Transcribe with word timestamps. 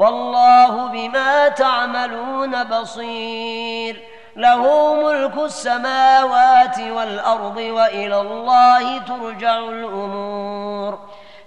والله 0.00 0.86
بما 0.86 1.48
تعملون 1.48 2.64
بصير. 2.64 4.02
له 4.36 4.94
ملك 4.94 5.36
السماوات 5.36 6.80
والأرض 6.80 7.56
وإلى 7.56 8.20
الله 8.20 8.98
ترجع 8.98 9.58
الأمور. 9.58 10.98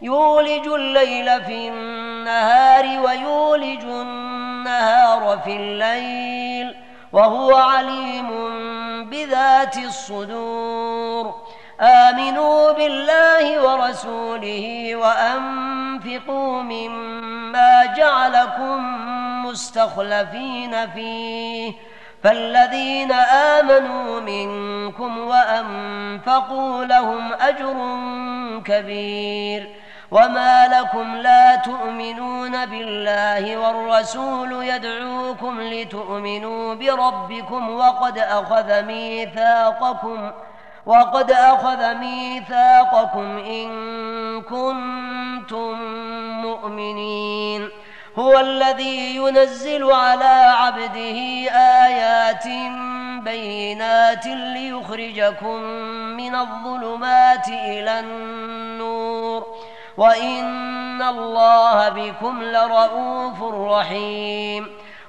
يولج 0.01 0.67
الليل 0.67 1.43
في 1.43 1.67
النهار 1.67 2.83
ويولج 2.83 3.83
النهار 3.83 5.39
في 5.45 5.55
الليل. 5.55 6.75
وهو 7.13 7.55
عليم 7.55 8.29
بذات 9.09 9.77
الصدور. 9.77 11.35
آمنوا 11.81 12.71
بالله 12.71 13.63
ورسوله 13.63 14.95
وأنفقوا 14.95 16.61
مما 16.61 17.42
جعلكم 17.97 19.05
مستخلفين 19.45 20.91
فيه. 20.91 21.73
فالذين 22.23 23.11
آمنوا 23.11 24.19
منكم 24.19 25.17
وأنفقوا 25.17 26.85
لهم 26.85 27.33
أجر 27.33 27.75
كبير. 28.65 29.69
وما 30.11 30.67
لكم 30.67 31.15
لا 31.15 31.55
تؤمنون 31.55 32.65
بالله 32.65 33.57
والرسول 33.57 34.63
يدعوكم 34.63 35.61
لتؤمنوا 35.61 36.75
بربكم 36.75 37.69
وقد 37.69 38.17
أخذ 38.17 38.81
ميثاقكم 38.81 40.31
وقد 40.85 41.31
أخذ 41.31 41.93
ميثاقكم 41.93 43.37
إن 43.37 43.71
كنتم 44.41 45.81
مؤمنين. 46.41 47.69
هو 48.19 48.39
الذي 48.39 49.15
ينزل 49.15 49.91
على 49.91 50.53
عبده 50.57 51.51
آيات 51.85 52.47
بينات 53.23 54.25
ليخرجكم 54.25 55.61
من 56.17 56.35
الظلمات 56.35 57.47
إلى 57.47 57.99
النور. 57.99 59.47
وإن 59.97 61.01
الله 61.01 61.89
بكم 61.89 62.43
لرؤوف 62.43 63.43
رحيم. 63.43 64.82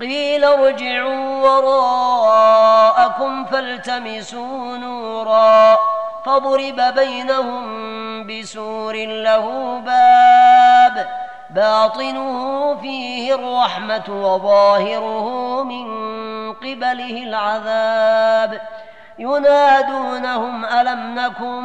قيل 0.00 0.44
ارجعوا 0.44 1.42
وراءكم 1.42 3.44
فالتمسوا 3.44 4.76
نورا 4.76 5.78
فضرب 6.24 6.80
بينهم 6.94 7.64
بسور 8.26 8.94
له 9.06 9.78
باب 9.78 11.06
باطنه 11.50 12.74
فيه 12.82 13.34
الرحمة 13.34 14.04
وظاهره 14.08 15.62
من 15.62 15.86
قبله 16.52 17.22
العذاب 17.28 18.60
ينادونهم 19.18 20.64
ألم 20.64 21.14
نكن 21.14 21.62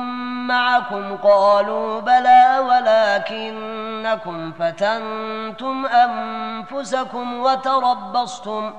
معكم؟ 0.47 1.17
قالوا 1.17 2.01
بلى 2.01 2.59
ولكنكم 2.67 4.51
فتنتم 4.59 5.85
أنفسكم 5.85 7.39
وتربصتم 7.39 8.73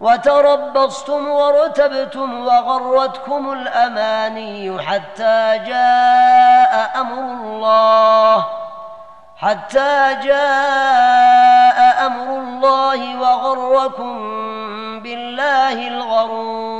وتربصتم 0.00 1.28
وارتبتم 1.28 2.46
وغرتكم 2.46 3.52
الأماني 3.52 4.82
حتى 4.82 5.58
جاء 5.66 7.00
أمر 7.00 7.18
الله 7.18 8.46
حتى 9.36 10.16
جاء 10.24 12.06
أمر 12.06 12.38
الله 12.38 13.20
وغركم 13.20 14.18
بالله 15.00 15.88
الغرور. 15.88 16.79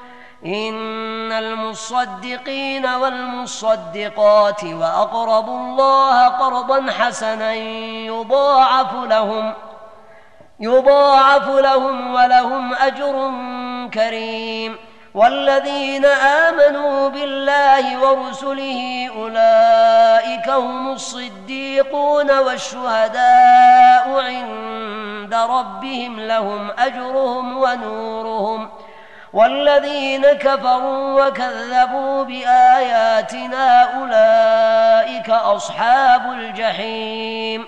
إن 0.45 1.31
المصدقين 1.31 2.85
والمصدقات 2.85 4.63
وأقرضوا 4.63 5.57
الله 5.59 6.27
قرضا 6.27 6.91
حسنا 6.91 7.53
يضاعف 7.53 8.93
لهم 8.93 9.53
يضاعف 10.59 11.47
لهم 11.47 12.13
ولهم 12.13 12.73
أجر 12.73 13.31
كريم 13.93 14.75
والذين 15.13 16.05
آمنوا 16.05 17.09
بالله 17.09 17.99
ورسله 18.11 19.09
أولئك 19.17 20.49
هم 20.49 20.91
الصديقون 20.91 22.39
والشهداء 22.39 24.09
عند 24.19 25.33
ربهم 25.33 26.19
لهم 26.19 26.71
أجرهم 26.79 27.57
ونورهم 27.57 28.69
والذين 29.33 30.25
كفروا 30.25 31.25
وكذبوا 31.25 32.23
بآياتنا 32.23 33.81
أولئك 33.81 35.29
أصحاب 35.29 36.31
الجحيم. 36.31 37.65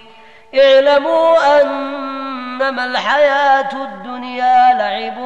اعلموا 0.55 1.61
أنما 1.61 2.85
الحياة 2.85 3.73
الدنيا 3.73 4.73
لعب 4.73 5.17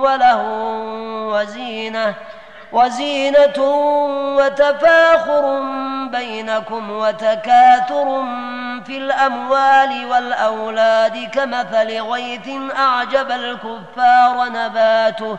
وله 0.00 0.42
وزينة 1.32 2.14
وزينة 2.72 3.58
وتفاخر 4.36 5.62
بينكم 6.10 6.90
وتكاثر 6.90 8.24
في 8.86 8.96
الأموال 8.96 10.06
والأولاد 10.06 11.30
كمثل 11.32 12.00
غيث 12.00 12.48
أعجب 12.76 13.30
الكفار 13.30 14.48
نباته. 14.48 15.38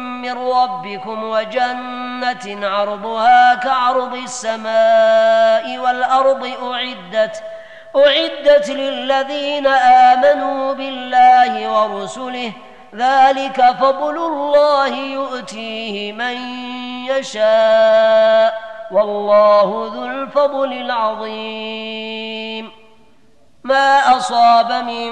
من 0.21 0.37
ربكم 0.37 1.23
وجنة 1.23 2.67
عرضها 2.67 3.55
كعرض 3.55 4.13
السماء 4.13 5.77
والأرض 5.77 6.43
أعدت 6.63 7.43
أعدت 7.95 8.69
للذين 8.69 9.67
آمنوا 9.67 10.73
بالله 10.73 11.69
ورسله. 11.71 12.51
ذلك 12.95 13.61
فضل 13.79 14.17
الله 14.17 14.87
يؤتيه 14.87 16.13
من 16.13 16.35
يشاء 17.05 18.61
والله 18.91 19.91
ذو 19.95 20.05
الفضل 20.05 20.73
العظيم. 20.73 22.71
ما 23.63 24.17
أصاب 24.17 24.71
من 24.71 25.11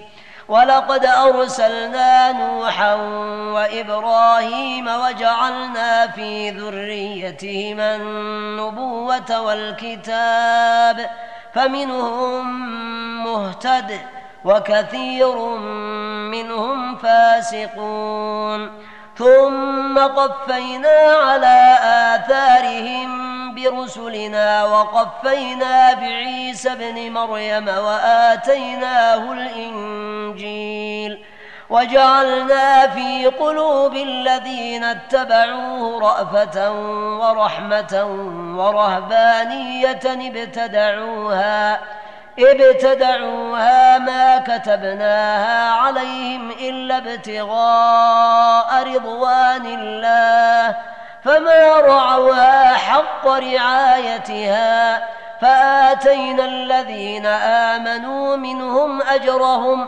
ولقد 0.51 1.05
أرسلنا 1.05 2.31
نوحا 2.31 2.95
وإبراهيم 3.55 4.87
وجعلنا 4.87 6.07
في 6.07 6.49
ذريتهما 6.49 7.95
النبوة 7.95 9.41
والكتاب 9.41 11.09
فمنهم 11.53 12.45
مهتد 13.23 13.99
وكثير 14.45 15.35
منهم 16.31 16.95
فاسقون. 16.95 18.71
ثم 19.17 19.99
قفينا 19.99 20.97
على 21.23 21.77
آثارهم 22.15 23.31
برسلنا 23.55 24.63
وقفينا 24.63 25.93
بعيسى 25.93 26.71
ابن 26.71 27.11
مريم 27.11 27.67
وآتيناه 27.67 29.31
الإنجيل 29.31 30.20
وجعلنا 31.71 32.87
في 32.87 33.25
قلوب 33.25 33.95
الذين 33.95 34.83
اتبعوه 34.83 36.01
رأفة 36.01 36.71
ورحمة 37.19 38.05
ورهبانية 38.57 39.99
ابتدعوها 40.05 41.79
ابتدعوها 42.39 43.97
ما 43.97 44.37
كتبناها 44.37 45.71
عليهم 45.71 46.51
إلا 46.51 46.97
ابتغاء 46.97 48.83
رضوان 48.95 49.65
الله 49.65 50.75
فما 51.23 51.79
رعوها 51.79 52.73
حق 52.73 53.27
رعايتها 53.27 55.07
فآتينا 55.41 56.45
الذين 56.45 57.25
آمنوا 57.25 58.35
منهم 58.35 59.01
أجرهم 59.01 59.87